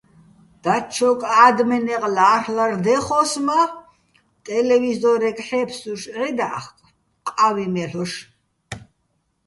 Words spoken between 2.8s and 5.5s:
დეხო́ს მა́, ტელევიზო́რეგ